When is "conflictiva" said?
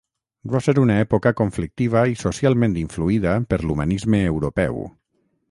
1.41-2.03